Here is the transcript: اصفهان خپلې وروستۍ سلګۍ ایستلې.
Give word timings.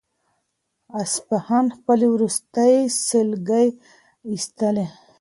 اصفهان 1.01 1.65
خپلې 1.77 2.07
وروستۍ 2.13 2.75
سلګۍ 3.07 3.67
ایستلې. 4.29 4.85